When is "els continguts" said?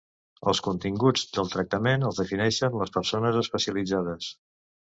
0.51-1.25